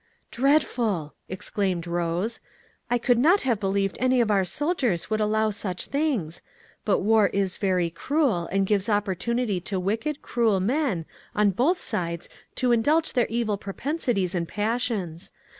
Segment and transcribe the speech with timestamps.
[0.31, 2.39] "Dreadful!" exclaimed Rose.
[2.89, 6.41] "I could not have believed any of our officers would allow such things.
[6.83, 12.29] But war is very cruel, and gives opportunity to wicked, cruel men, on both sides
[12.55, 15.29] to indulge their evil propensities and passions.